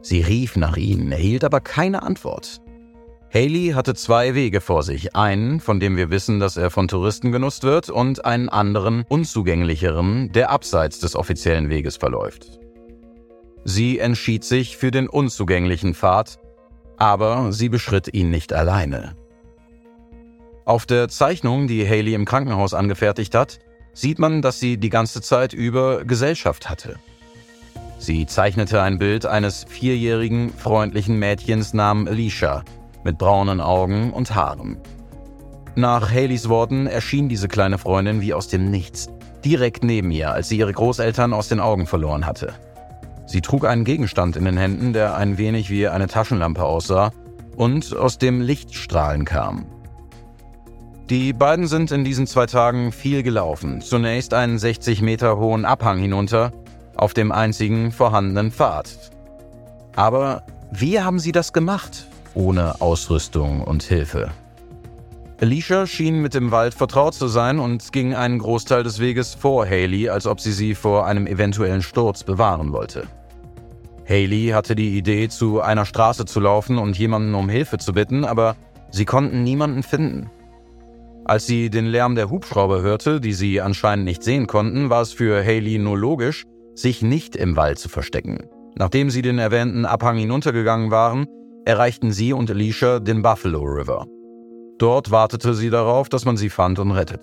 Sie 0.00 0.22
rief 0.22 0.56
nach 0.56 0.78
ihnen, 0.78 1.12
erhielt 1.12 1.44
aber 1.44 1.60
keine 1.60 2.02
Antwort. 2.02 2.62
Haley 3.30 3.72
hatte 3.74 3.94
zwei 3.94 4.34
Wege 4.34 4.62
vor 4.62 4.82
sich. 4.82 5.14
Einen, 5.14 5.60
von 5.60 5.80
dem 5.80 5.98
wir 5.98 6.08
wissen, 6.08 6.40
dass 6.40 6.56
er 6.56 6.70
von 6.70 6.88
Touristen 6.88 7.30
genutzt 7.30 7.62
wird, 7.62 7.90
und 7.90 8.24
einen 8.24 8.48
anderen, 8.48 9.04
unzugänglicheren, 9.06 10.32
der 10.32 10.48
abseits 10.48 10.98
des 10.98 11.14
offiziellen 11.14 11.68
Weges 11.68 11.98
verläuft. 11.98 12.58
Sie 13.64 13.98
entschied 13.98 14.44
sich 14.44 14.78
für 14.78 14.90
den 14.90 15.10
unzugänglichen 15.10 15.92
Pfad, 15.92 16.38
aber 16.96 17.52
sie 17.52 17.68
beschritt 17.68 18.14
ihn 18.14 18.30
nicht 18.30 18.54
alleine. 18.54 19.14
Auf 20.64 20.86
der 20.86 21.10
Zeichnung, 21.10 21.66
die 21.66 21.86
Haley 21.86 22.14
im 22.14 22.24
Krankenhaus 22.24 22.72
angefertigt 22.72 23.34
hat, 23.34 23.58
sieht 23.94 24.18
man, 24.18 24.42
dass 24.42 24.60
sie 24.60 24.76
die 24.76 24.90
ganze 24.90 25.22
Zeit 25.22 25.52
über 25.52 26.04
Gesellschaft 26.04 26.68
hatte. 26.68 26.96
Sie 27.98 28.26
zeichnete 28.26 28.82
ein 28.82 28.98
Bild 28.98 29.24
eines 29.24 29.64
vierjährigen, 29.66 30.52
freundlichen 30.52 31.18
Mädchens 31.18 31.72
namens 31.72 32.10
Alicia 32.10 32.64
mit 33.02 33.18
braunen 33.18 33.60
Augen 33.60 34.12
und 34.12 34.34
Haaren. 34.34 34.78
Nach 35.76 36.10
Haleys 36.10 36.48
Worten 36.48 36.86
erschien 36.86 37.28
diese 37.28 37.48
kleine 37.48 37.78
Freundin 37.78 38.20
wie 38.20 38.34
aus 38.34 38.48
dem 38.48 38.70
Nichts, 38.70 39.08
direkt 39.44 39.84
neben 39.84 40.10
ihr, 40.10 40.30
als 40.32 40.48
sie 40.48 40.58
ihre 40.58 40.72
Großeltern 40.72 41.32
aus 41.32 41.48
den 41.48 41.60
Augen 41.60 41.86
verloren 41.86 42.26
hatte. 42.26 42.54
Sie 43.26 43.40
trug 43.40 43.64
einen 43.64 43.84
Gegenstand 43.84 44.36
in 44.36 44.44
den 44.44 44.56
Händen, 44.56 44.92
der 44.92 45.16
ein 45.16 45.38
wenig 45.38 45.70
wie 45.70 45.88
eine 45.88 46.06
Taschenlampe 46.06 46.62
aussah 46.64 47.12
und 47.56 47.96
aus 47.96 48.18
dem 48.18 48.40
Lichtstrahlen 48.40 49.24
kam. 49.24 49.66
Die 51.10 51.34
beiden 51.34 51.66
sind 51.66 51.90
in 51.90 52.02
diesen 52.02 52.26
zwei 52.26 52.46
Tagen 52.46 52.90
viel 52.90 53.22
gelaufen. 53.22 53.82
Zunächst 53.82 54.32
einen 54.32 54.58
60 54.58 55.02
Meter 55.02 55.36
hohen 55.36 55.66
Abhang 55.66 55.98
hinunter, 55.98 56.50
auf 56.96 57.12
dem 57.12 57.30
einzigen 57.30 57.92
vorhandenen 57.92 58.50
Pfad. 58.50 59.10
Aber 59.96 60.44
wie 60.72 61.00
haben 61.00 61.18
sie 61.18 61.32
das 61.32 61.52
gemacht, 61.52 62.06
ohne 62.34 62.80
Ausrüstung 62.80 63.60
und 63.60 63.82
Hilfe? 63.82 64.30
Alicia 65.42 65.86
schien 65.86 66.22
mit 66.22 66.32
dem 66.32 66.52
Wald 66.52 66.72
vertraut 66.72 67.12
zu 67.12 67.28
sein 67.28 67.58
und 67.58 67.92
ging 67.92 68.14
einen 68.14 68.38
Großteil 68.38 68.82
des 68.82 68.98
Weges 68.98 69.34
vor 69.34 69.66
Haley, 69.66 70.08
als 70.08 70.26
ob 70.26 70.40
sie 70.40 70.52
sie 70.52 70.74
vor 70.74 71.06
einem 71.06 71.26
eventuellen 71.26 71.82
Sturz 71.82 72.24
bewahren 72.24 72.72
wollte. 72.72 73.06
Haley 74.08 74.52
hatte 74.54 74.74
die 74.74 74.96
Idee, 74.96 75.28
zu 75.28 75.60
einer 75.60 75.84
Straße 75.84 76.24
zu 76.24 76.40
laufen 76.40 76.78
und 76.78 76.96
jemanden 76.96 77.34
um 77.34 77.50
Hilfe 77.50 77.76
zu 77.76 77.92
bitten, 77.92 78.24
aber 78.24 78.56
sie 78.90 79.04
konnten 79.04 79.42
niemanden 79.42 79.82
finden. 79.82 80.30
Als 81.26 81.46
sie 81.46 81.70
den 81.70 81.86
Lärm 81.86 82.16
der 82.16 82.28
Hubschrauber 82.28 82.82
hörte, 82.82 83.18
die 83.18 83.32
sie 83.32 83.62
anscheinend 83.62 84.04
nicht 84.04 84.22
sehen 84.22 84.46
konnten, 84.46 84.90
war 84.90 85.00
es 85.00 85.12
für 85.12 85.42
Haley 85.42 85.78
nur 85.78 85.96
logisch, 85.96 86.44
sich 86.74 87.00
nicht 87.00 87.34
im 87.34 87.56
Wald 87.56 87.78
zu 87.78 87.88
verstecken. 87.88 88.46
Nachdem 88.76 89.08
sie 89.08 89.22
den 89.22 89.38
erwähnten 89.38 89.86
Abhang 89.86 90.18
hinuntergegangen 90.18 90.90
waren, 90.90 91.26
erreichten 91.64 92.12
sie 92.12 92.34
und 92.34 92.50
Alicia 92.50 92.98
den 92.98 93.22
Buffalo 93.22 93.62
River. 93.62 94.06
Dort 94.78 95.10
wartete 95.10 95.54
sie 95.54 95.70
darauf, 95.70 96.10
dass 96.10 96.26
man 96.26 96.36
sie 96.36 96.50
fand 96.50 96.78
und 96.78 96.90
rettet. 96.90 97.20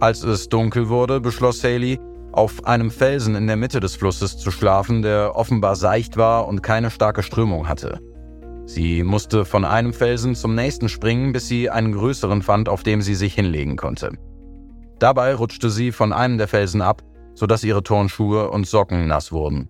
Als 0.00 0.22
es 0.22 0.48
dunkel 0.48 0.88
wurde, 0.88 1.20
beschloss 1.20 1.64
Haley, 1.64 1.98
auf 2.32 2.64
einem 2.66 2.90
Felsen 2.90 3.36
in 3.36 3.46
der 3.46 3.56
Mitte 3.56 3.80
des 3.80 3.96
Flusses 3.96 4.36
zu 4.36 4.50
schlafen, 4.50 5.02
der 5.02 5.34
offenbar 5.34 5.76
seicht 5.76 6.16
war 6.16 6.46
und 6.46 6.62
keine 6.62 6.90
starke 6.90 7.22
Strömung 7.22 7.68
hatte. 7.68 8.00
Sie 8.72 9.02
musste 9.02 9.44
von 9.44 9.64
einem 9.64 9.92
Felsen 9.92 10.36
zum 10.36 10.54
nächsten 10.54 10.88
springen, 10.88 11.32
bis 11.32 11.48
sie 11.48 11.68
einen 11.68 11.90
größeren 11.90 12.40
fand, 12.40 12.68
auf 12.68 12.84
dem 12.84 13.02
sie 13.02 13.16
sich 13.16 13.34
hinlegen 13.34 13.74
konnte. 13.76 14.12
Dabei 15.00 15.34
rutschte 15.34 15.70
sie 15.70 15.90
von 15.90 16.12
einem 16.12 16.38
der 16.38 16.46
Felsen 16.46 16.80
ab, 16.80 17.02
sodass 17.34 17.64
ihre 17.64 17.82
Turnschuhe 17.82 18.48
und 18.48 18.68
Socken 18.68 19.08
nass 19.08 19.32
wurden. 19.32 19.68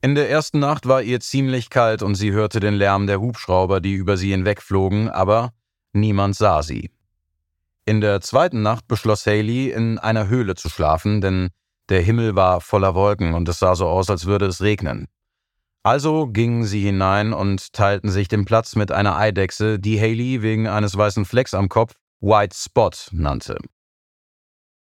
In 0.00 0.14
der 0.14 0.30
ersten 0.30 0.60
Nacht 0.60 0.88
war 0.88 1.02
ihr 1.02 1.20
ziemlich 1.20 1.68
kalt 1.68 2.02
und 2.02 2.14
sie 2.14 2.32
hörte 2.32 2.58
den 2.58 2.72
Lärm 2.72 3.06
der 3.06 3.20
Hubschrauber, 3.20 3.82
die 3.82 3.92
über 3.92 4.16
sie 4.16 4.30
hinwegflogen, 4.30 5.10
aber 5.10 5.52
niemand 5.92 6.36
sah 6.36 6.62
sie. 6.62 6.90
In 7.84 8.00
der 8.00 8.22
zweiten 8.22 8.62
Nacht 8.62 8.88
beschloss 8.88 9.26
Haley, 9.26 9.72
in 9.72 9.98
einer 9.98 10.28
Höhle 10.28 10.54
zu 10.54 10.70
schlafen, 10.70 11.20
denn 11.20 11.50
der 11.90 12.00
Himmel 12.00 12.34
war 12.34 12.62
voller 12.62 12.94
Wolken 12.94 13.34
und 13.34 13.46
es 13.46 13.58
sah 13.58 13.74
so 13.74 13.88
aus, 13.88 14.08
als 14.08 14.24
würde 14.24 14.46
es 14.46 14.62
regnen. 14.62 15.06
Also 15.82 16.26
gingen 16.26 16.64
sie 16.64 16.82
hinein 16.82 17.32
und 17.32 17.72
teilten 17.72 18.10
sich 18.10 18.28
den 18.28 18.44
Platz 18.44 18.76
mit 18.76 18.92
einer 18.92 19.16
Eidechse, 19.16 19.78
die 19.78 20.00
Haley 20.00 20.42
wegen 20.42 20.66
eines 20.66 20.96
weißen 20.96 21.24
Flecks 21.24 21.54
am 21.54 21.68
Kopf 21.68 21.94
White 22.20 22.56
Spot 22.56 22.90
nannte. 23.12 23.56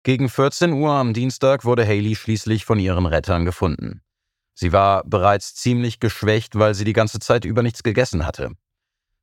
Gegen 0.04 0.30
14 0.30 0.72
Uhr 0.72 0.92
am 0.92 1.14
Dienstag 1.14 1.66
wurde 1.66 1.86
Haley 1.86 2.16
schließlich 2.16 2.64
von 2.64 2.80
ihren 2.80 3.06
Rettern 3.06 3.44
gefunden. 3.44 4.02
Sie 4.54 4.72
war 4.72 5.04
bereits 5.06 5.56
ziemlich 5.56 6.00
geschwächt, 6.00 6.58
weil 6.58 6.74
sie 6.74 6.86
die 6.86 6.94
ganze 6.94 7.20
Zeit 7.20 7.46
über 7.46 7.62
nichts 7.62 7.84
gegessen 7.84 8.26
hatte. 8.26 8.52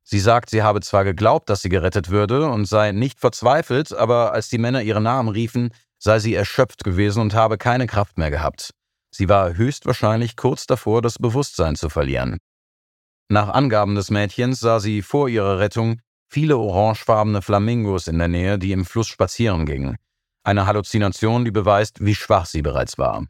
Sie 0.03 0.19
sagt, 0.19 0.49
sie 0.49 0.63
habe 0.63 0.79
zwar 0.81 1.03
geglaubt, 1.03 1.49
dass 1.49 1.61
sie 1.61 1.69
gerettet 1.69 2.09
würde 2.09 2.47
und 2.49 2.65
sei 2.65 2.91
nicht 2.91 3.19
verzweifelt, 3.19 3.93
aber 3.93 4.31
als 4.31 4.47
die 4.49 4.57
Männer 4.57 4.81
ihre 4.81 5.01
Namen 5.01 5.29
riefen, 5.29 5.71
sei 5.97 6.19
sie 6.19 6.33
erschöpft 6.33 6.83
gewesen 6.83 7.21
und 7.21 7.33
habe 7.33 7.57
keine 7.57 7.87
Kraft 7.87 8.17
mehr 8.17 8.31
gehabt. 8.31 8.71
Sie 9.17 9.29
war 9.29 9.57
höchstwahrscheinlich 9.57 10.35
kurz 10.35 10.67
davor, 10.67 11.01
das 11.01 11.17
Bewusstsein 11.17 11.75
zu 11.75 11.89
verlieren. 11.89 12.37
Nach 13.29 13.49
Angaben 13.49 13.95
des 13.95 14.11
Mädchens 14.11 14.59
sah 14.59 14.79
sie 14.79 15.01
vor 15.01 15.27
ihrer 15.27 15.57
Rettung 15.57 16.01
viele 16.27 16.55
orangefarbene 16.55 17.41
Flamingos 17.41 18.05
in 18.07 18.19
der 18.19 18.27
Nähe, 18.27 18.59
die 18.59 18.73
im 18.73 18.85
Fluss 18.85 19.07
spazieren 19.07 19.65
gingen. 19.65 19.97
Eine 20.43 20.67
Halluzination, 20.67 21.45
die 21.45 21.51
beweist, 21.51 22.05
wie 22.05 22.13
schwach 22.13 22.45
sie 22.45 22.61
bereits 22.61 22.99
war. 22.99 23.25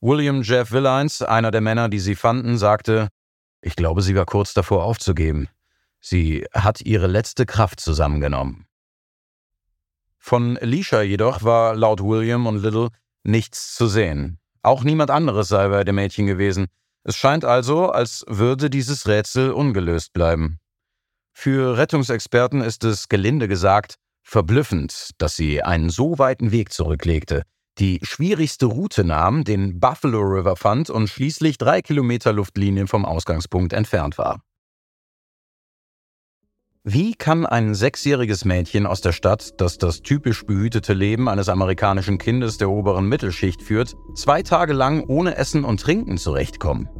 William 0.00 0.42
Jeff 0.42 0.70
Willines, 0.70 1.20
einer 1.20 1.50
der 1.50 1.60
Männer, 1.60 1.88
die 1.88 1.98
sie 1.98 2.14
fanden, 2.14 2.56
sagte, 2.56 3.08
ich 3.60 3.74
glaube, 3.74 4.02
sie 4.02 4.14
war 4.14 4.24
kurz 4.24 4.54
davor 4.54 4.84
aufzugeben. 4.84 5.48
Sie 5.98 6.46
hat 6.52 6.80
ihre 6.80 7.08
letzte 7.08 7.44
Kraft 7.44 7.80
zusammengenommen. 7.80 8.68
Von 10.16 10.56
Alicia 10.58 11.02
jedoch 11.02 11.42
war 11.42 11.74
laut 11.74 12.04
William 12.04 12.46
und 12.46 12.62
Little 12.62 12.90
nichts 13.24 13.74
zu 13.74 13.88
sehen. 13.88 14.38
Auch 14.64 14.82
niemand 14.82 15.10
anderes 15.10 15.48
sei 15.48 15.68
bei 15.68 15.84
dem 15.84 15.96
Mädchen 15.96 16.26
gewesen. 16.26 16.66
Es 17.04 17.16
scheint 17.16 17.44
also, 17.44 17.90
als 17.90 18.24
würde 18.26 18.70
dieses 18.70 19.06
Rätsel 19.06 19.50
ungelöst 19.50 20.14
bleiben. 20.14 20.58
Für 21.34 21.76
Rettungsexperten 21.76 22.62
ist 22.62 22.82
es, 22.82 23.10
gelinde 23.10 23.46
gesagt, 23.46 23.96
verblüffend, 24.22 25.10
dass 25.18 25.36
sie 25.36 25.62
einen 25.62 25.90
so 25.90 26.18
weiten 26.18 26.50
Weg 26.50 26.72
zurücklegte, 26.72 27.42
die 27.78 28.00
schwierigste 28.02 28.66
Route 28.66 29.04
nahm, 29.04 29.44
den 29.44 29.80
Buffalo 29.80 30.20
River 30.20 30.56
fand 30.56 30.88
und 30.88 31.08
schließlich 31.08 31.58
drei 31.58 31.82
Kilometer 31.82 32.32
Luftlinie 32.32 32.86
vom 32.86 33.04
Ausgangspunkt 33.04 33.74
entfernt 33.74 34.16
war. 34.16 34.40
Wie 36.86 37.14
kann 37.14 37.46
ein 37.46 37.74
sechsjähriges 37.74 38.44
Mädchen 38.44 38.84
aus 38.86 39.00
der 39.00 39.12
Stadt, 39.12 39.58
das 39.58 39.78
das 39.78 40.02
typisch 40.02 40.44
behütete 40.44 40.92
Leben 40.92 41.30
eines 41.30 41.48
amerikanischen 41.48 42.18
Kindes 42.18 42.58
der 42.58 42.68
oberen 42.68 43.08
Mittelschicht 43.08 43.62
führt, 43.62 43.94
zwei 44.14 44.42
Tage 44.42 44.74
lang 44.74 45.02
ohne 45.08 45.38
Essen 45.38 45.64
und 45.64 45.80
Trinken 45.80 46.18
zurechtkommen? 46.18 46.90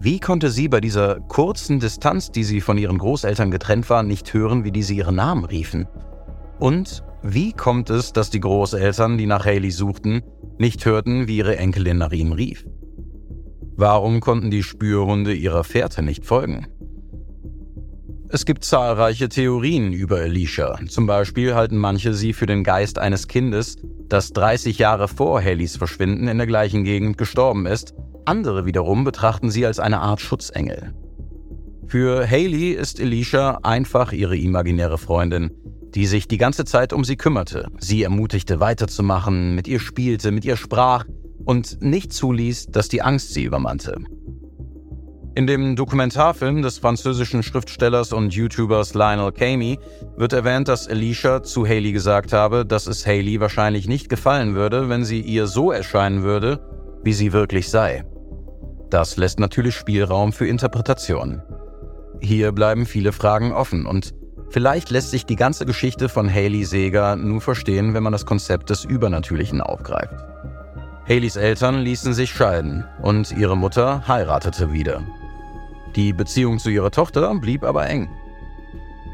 Wie 0.00 0.18
konnte 0.18 0.50
sie 0.50 0.66
bei 0.66 0.80
dieser 0.80 1.20
kurzen 1.20 1.78
Distanz, 1.78 2.32
die 2.32 2.42
sie 2.42 2.60
von 2.60 2.76
ihren 2.76 2.98
Großeltern 2.98 3.52
getrennt 3.52 3.88
war, 3.88 4.02
nicht 4.02 4.34
hören, 4.34 4.64
wie 4.64 4.72
diese 4.72 4.94
ihren 4.94 5.14
Namen 5.14 5.44
riefen? 5.44 5.86
Und 6.58 7.04
wie 7.22 7.52
kommt 7.52 7.88
es, 7.88 8.12
dass 8.12 8.30
die 8.30 8.40
Großeltern, 8.40 9.16
die 9.16 9.26
nach 9.26 9.46
Haley 9.46 9.70
suchten, 9.70 10.22
nicht 10.58 10.84
hörten, 10.86 11.28
wie 11.28 11.36
ihre 11.36 11.56
Enkelin 11.56 11.98
nach 11.98 12.10
ihm 12.10 12.32
rief? 12.32 12.66
Warum 13.76 14.18
konnten 14.18 14.50
die 14.50 14.64
Spürhunde 14.64 15.34
ihrer 15.34 15.62
Fährte 15.62 16.02
nicht 16.02 16.26
folgen? 16.26 16.66
Es 18.34 18.46
gibt 18.46 18.64
zahlreiche 18.64 19.28
Theorien 19.28 19.92
über 19.92 20.16
Alicia. 20.16 20.78
Zum 20.88 21.06
Beispiel 21.06 21.54
halten 21.54 21.76
manche 21.76 22.14
sie 22.14 22.32
für 22.32 22.46
den 22.46 22.64
Geist 22.64 22.98
eines 22.98 23.28
Kindes, 23.28 23.76
das 24.08 24.32
30 24.32 24.78
Jahre 24.78 25.06
vor 25.06 25.42
Haleys 25.42 25.76
Verschwinden 25.76 26.28
in 26.28 26.38
der 26.38 26.46
gleichen 26.46 26.82
Gegend 26.84 27.18
gestorben 27.18 27.66
ist. 27.66 27.92
Andere 28.24 28.64
wiederum 28.64 29.04
betrachten 29.04 29.50
sie 29.50 29.66
als 29.66 29.78
eine 29.78 30.00
Art 30.00 30.22
Schutzengel. 30.22 30.94
Für 31.86 32.26
Haley 32.26 32.70
ist 32.70 33.02
Alicia 33.02 33.58
einfach 33.64 34.12
ihre 34.12 34.38
imaginäre 34.38 34.96
Freundin, 34.96 35.50
die 35.94 36.06
sich 36.06 36.26
die 36.26 36.38
ganze 36.38 36.64
Zeit 36.64 36.94
um 36.94 37.04
sie 37.04 37.16
kümmerte, 37.16 37.68
sie 37.80 38.02
ermutigte 38.02 38.60
weiterzumachen, 38.60 39.54
mit 39.54 39.68
ihr 39.68 39.78
spielte, 39.78 40.30
mit 40.30 40.46
ihr 40.46 40.56
sprach 40.56 41.04
und 41.44 41.82
nicht 41.82 42.14
zuließ, 42.14 42.68
dass 42.68 42.88
die 42.88 43.02
Angst 43.02 43.34
sie 43.34 43.44
übermannte. 43.44 43.98
In 45.34 45.46
dem 45.46 45.76
Dokumentarfilm 45.76 46.60
des 46.60 46.76
französischen 46.76 47.42
Schriftstellers 47.42 48.12
und 48.12 48.34
YouTubers 48.34 48.92
Lionel 48.92 49.32
Camey 49.32 49.78
wird 50.14 50.34
erwähnt, 50.34 50.68
dass 50.68 50.86
Alicia 50.86 51.42
zu 51.42 51.64
Haley 51.64 51.92
gesagt 51.92 52.34
habe, 52.34 52.66
dass 52.66 52.86
es 52.86 53.06
Haley 53.06 53.40
wahrscheinlich 53.40 53.88
nicht 53.88 54.10
gefallen 54.10 54.54
würde, 54.54 54.90
wenn 54.90 55.06
sie 55.06 55.22
ihr 55.22 55.46
so 55.46 55.72
erscheinen 55.72 56.22
würde, 56.22 56.60
wie 57.02 57.14
sie 57.14 57.32
wirklich 57.32 57.70
sei. 57.70 58.04
Das 58.90 59.16
lässt 59.16 59.40
natürlich 59.40 59.74
Spielraum 59.74 60.34
für 60.34 60.46
Interpretation. 60.46 61.40
Hier 62.20 62.52
bleiben 62.52 62.84
viele 62.84 63.12
Fragen 63.12 63.52
offen 63.52 63.86
und 63.86 64.12
vielleicht 64.50 64.90
lässt 64.90 65.12
sich 65.12 65.24
die 65.24 65.36
ganze 65.36 65.64
Geschichte 65.64 66.10
von 66.10 66.30
Haley 66.30 66.66
Seger 66.66 67.16
nur 67.16 67.40
verstehen, 67.40 67.94
wenn 67.94 68.02
man 68.02 68.12
das 68.12 68.26
Konzept 68.26 68.68
des 68.68 68.84
Übernatürlichen 68.84 69.62
aufgreift. 69.62 70.26
Haleys 71.08 71.36
Eltern 71.36 71.80
ließen 71.80 72.12
sich 72.12 72.30
scheiden 72.32 72.84
und 73.00 73.32
ihre 73.32 73.56
Mutter 73.56 74.06
heiratete 74.06 74.72
wieder. 74.72 75.02
Die 75.96 76.12
Beziehung 76.12 76.58
zu 76.58 76.70
ihrer 76.70 76.90
Tochter 76.90 77.34
blieb 77.34 77.64
aber 77.64 77.86
eng. 77.88 78.08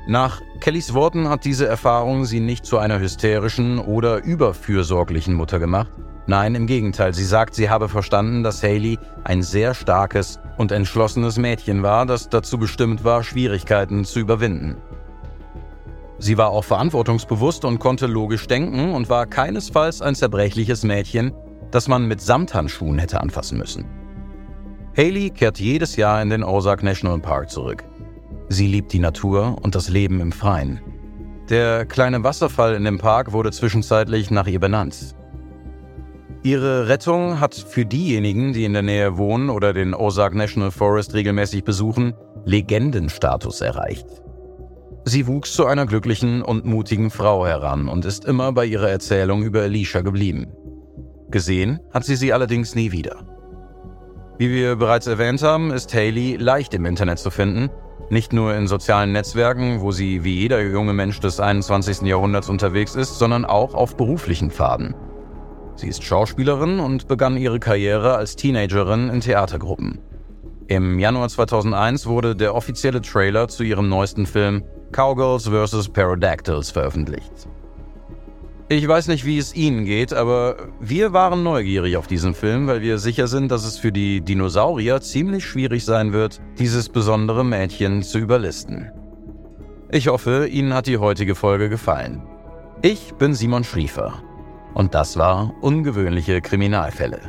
Nach 0.06 0.40
Kellys 0.60 0.94
Worten 0.94 1.28
hat 1.28 1.44
diese 1.44 1.66
Erfahrung 1.66 2.24
sie 2.24 2.40
nicht 2.40 2.64
zu 2.64 2.78
einer 2.78 2.98
hysterischen 2.98 3.78
oder 3.78 4.22
überfürsorglichen 4.22 5.34
Mutter 5.34 5.58
gemacht. 5.58 5.92
Nein, 6.26 6.54
im 6.54 6.66
Gegenteil, 6.66 7.14
sie 7.14 7.24
sagt, 7.24 7.54
sie 7.54 7.70
habe 7.70 7.88
verstanden, 7.88 8.42
dass 8.42 8.62
Haley 8.62 8.98
ein 9.24 9.42
sehr 9.42 9.74
starkes 9.74 10.38
und 10.56 10.72
entschlossenes 10.72 11.38
Mädchen 11.38 11.82
war, 11.82 12.06
das 12.06 12.28
dazu 12.28 12.58
bestimmt 12.58 13.02
war, 13.02 13.22
Schwierigkeiten 13.22 14.04
zu 14.04 14.20
überwinden. 14.20 14.76
Sie 16.18 16.36
war 16.36 16.50
auch 16.50 16.64
verantwortungsbewusst 16.64 17.64
und 17.64 17.78
konnte 17.78 18.06
logisch 18.06 18.46
denken 18.46 18.92
und 18.92 19.08
war 19.08 19.26
keinesfalls 19.26 20.02
ein 20.02 20.14
zerbrechliches 20.14 20.84
Mädchen, 20.84 21.32
das 21.70 21.86
man 21.86 22.06
mit 22.06 22.20
Samthandschuhen 22.20 22.98
hätte 22.98 23.20
anfassen 23.20 23.58
müssen. 23.58 23.84
Haley 24.98 25.30
kehrt 25.30 25.60
jedes 25.60 25.94
Jahr 25.94 26.20
in 26.20 26.28
den 26.28 26.42
Ozark 26.42 26.82
National 26.82 27.20
Park 27.20 27.50
zurück. 27.50 27.84
Sie 28.48 28.66
liebt 28.66 28.92
die 28.92 28.98
Natur 28.98 29.56
und 29.62 29.76
das 29.76 29.88
Leben 29.88 30.20
im 30.20 30.32
Freien. 30.32 30.80
Der 31.48 31.86
kleine 31.86 32.24
Wasserfall 32.24 32.74
in 32.74 32.82
dem 32.82 32.98
Park 32.98 33.30
wurde 33.30 33.52
zwischenzeitlich 33.52 34.32
nach 34.32 34.48
ihr 34.48 34.58
benannt. 34.58 35.14
Ihre 36.42 36.88
Rettung 36.88 37.38
hat 37.38 37.54
für 37.54 37.86
diejenigen, 37.86 38.52
die 38.52 38.64
in 38.64 38.72
der 38.72 38.82
Nähe 38.82 39.16
wohnen 39.16 39.50
oder 39.50 39.72
den 39.72 39.94
Ozark 39.94 40.34
National 40.34 40.72
Forest 40.72 41.14
regelmäßig 41.14 41.62
besuchen, 41.62 42.14
Legendenstatus 42.44 43.60
erreicht. 43.60 44.08
Sie 45.04 45.28
wuchs 45.28 45.52
zu 45.52 45.66
einer 45.66 45.86
glücklichen 45.86 46.42
und 46.42 46.64
mutigen 46.64 47.10
Frau 47.10 47.46
heran 47.46 47.88
und 47.88 48.04
ist 48.04 48.24
immer 48.24 48.50
bei 48.50 48.64
ihrer 48.64 48.90
Erzählung 48.90 49.44
über 49.44 49.62
Alicia 49.62 50.00
geblieben. 50.00 50.48
Gesehen 51.30 51.78
hat 51.92 52.04
sie 52.04 52.16
sie 52.16 52.32
allerdings 52.32 52.74
nie 52.74 52.90
wieder. 52.90 53.37
Wie 54.38 54.50
wir 54.50 54.76
bereits 54.76 55.08
erwähnt 55.08 55.42
haben, 55.42 55.72
ist 55.72 55.92
Haley 55.92 56.36
leicht 56.36 56.72
im 56.72 56.86
Internet 56.86 57.18
zu 57.18 57.28
finden. 57.28 57.70
Nicht 58.08 58.32
nur 58.32 58.54
in 58.54 58.68
sozialen 58.68 59.10
Netzwerken, 59.10 59.80
wo 59.80 59.90
sie 59.90 60.22
wie 60.22 60.38
jeder 60.38 60.62
junge 60.62 60.92
Mensch 60.92 61.18
des 61.18 61.40
21. 61.40 62.02
Jahrhunderts 62.02 62.48
unterwegs 62.48 62.94
ist, 62.94 63.18
sondern 63.18 63.44
auch 63.44 63.74
auf 63.74 63.96
beruflichen 63.96 64.52
Pfaden. 64.52 64.94
Sie 65.74 65.88
ist 65.88 66.04
Schauspielerin 66.04 66.78
und 66.78 67.08
begann 67.08 67.36
ihre 67.36 67.58
Karriere 67.58 68.14
als 68.14 68.36
Teenagerin 68.36 69.08
in 69.08 69.20
Theatergruppen. 69.20 69.98
Im 70.68 71.00
Januar 71.00 71.28
2001 71.28 72.06
wurde 72.06 72.36
der 72.36 72.54
offizielle 72.54 73.02
Trailer 73.02 73.48
zu 73.48 73.64
ihrem 73.64 73.88
neuesten 73.88 74.24
Film 74.24 74.62
Cowgirls 74.92 75.48
vs. 75.48 75.88
Pterodactyls 75.88 76.70
veröffentlicht. 76.70 77.48
Ich 78.70 78.86
weiß 78.86 79.08
nicht, 79.08 79.24
wie 79.24 79.38
es 79.38 79.54
Ihnen 79.54 79.86
geht, 79.86 80.12
aber 80.12 80.56
wir 80.78 81.14
waren 81.14 81.42
neugierig 81.42 81.96
auf 81.96 82.06
diesen 82.06 82.34
Film, 82.34 82.66
weil 82.66 82.82
wir 82.82 82.98
sicher 82.98 83.26
sind, 83.26 83.50
dass 83.50 83.64
es 83.64 83.78
für 83.78 83.92
die 83.92 84.20
Dinosaurier 84.20 85.00
ziemlich 85.00 85.46
schwierig 85.46 85.86
sein 85.86 86.12
wird, 86.12 86.38
dieses 86.58 86.90
besondere 86.90 87.46
Mädchen 87.46 88.02
zu 88.02 88.18
überlisten. 88.18 88.90
Ich 89.90 90.08
hoffe, 90.08 90.48
Ihnen 90.48 90.74
hat 90.74 90.86
die 90.86 90.98
heutige 90.98 91.34
Folge 91.34 91.70
gefallen. 91.70 92.20
Ich 92.82 93.14
bin 93.14 93.32
Simon 93.32 93.64
Schriefer 93.64 94.22
und 94.74 94.94
das 94.94 95.16
war 95.16 95.54
Ungewöhnliche 95.62 96.42
Kriminalfälle. 96.42 97.20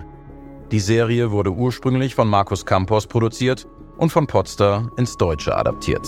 Die 0.73 0.81
Serie 0.81 1.31
wurde 1.31 1.51
ursprünglich 1.51 2.15
von 2.15 2.27
Markus 2.27 2.65
Campos 2.65 3.07
produziert 3.07 3.65
und 3.97 4.09
von 4.09 4.27
Potster 4.27 4.91
ins 4.97 5.15
Deutsche 5.15 5.55
adaptiert. 5.55 6.05